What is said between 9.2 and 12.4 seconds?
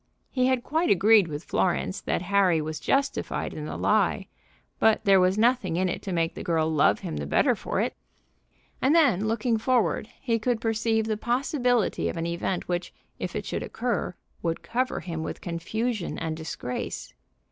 looking forward, he could perceive the possibility of an